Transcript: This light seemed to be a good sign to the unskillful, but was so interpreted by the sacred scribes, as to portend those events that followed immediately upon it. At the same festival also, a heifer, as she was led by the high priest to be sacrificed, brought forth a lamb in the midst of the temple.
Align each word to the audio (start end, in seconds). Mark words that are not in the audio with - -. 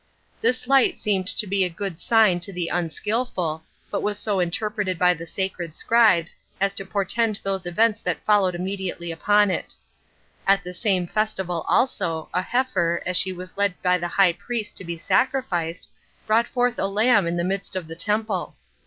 This 0.41 0.65
light 0.65 0.97
seemed 0.97 1.27
to 1.27 1.45
be 1.45 1.63
a 1.63 1.69
good 1.69 1.99
sign 1.99 2.39
to 2.39 2.51
the 2.51 2.69
unskillful, 2.69 3.63
but 3.91 4.01
was 4.01 4.17
so 4.17 4.39
interpreted 4.39 4.97
by 4.97 5.13
the 5.13 5.27
sacred 5.27 5.75
scribes, 5.75 6.35
as 6.59 6.73
to 6.73 6.85
portend 6.85 7.39
those 7.43 7.67
events 7.67 8.01
that 8.01 8.25
followed 8.25 8.55
immediately 8.55 9.11
upon 9.11 9.51
it. 9.51 9.75
At 10.47 10.63
the 10.63 10.73
same 10.73 11.05
festival 11.05 11.63
also, 11.69 12.29
a 12.33 12.41
heifer, 12.41 13.03
as 13.05 13.15
she 13.15 13.31
was 13.31 13.55
led 13.57 13.79
by 13.83 13.99
the 13.99 14.07
high 14.07 14.33
priest 14.33 14.75
to 14.77 14.83
be 14.83 14.97
sacrificed, 14.97 15.87
brought 16.25 16.47
forth 16.47 16.79
a 16.79 16.87
lamb 16.87 17.27
in 17.27 17.37
the 17.37 17.43
midst 17.43 17.75
of 17.75 17.85
the 17.87 17.95
temple. 17.95 18.55